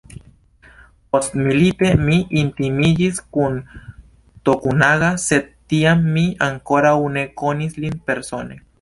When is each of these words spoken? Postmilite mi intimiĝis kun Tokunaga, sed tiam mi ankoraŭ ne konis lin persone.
Postmilite 1.15 1.89
mi 2.07 2.15
intimiĝis 2.41 3.21
kun 3.37 3.61
Tokunaga, 4.51 5.13
sed 5.27 5.55
tiam 5.75 6.05
mi 6.17 6.29
ankoraŭ 6.51 6.99
ne 7.19 7.31
konis 7.45 7.83
lin 7.87 8.07
persone. 8.11 8.65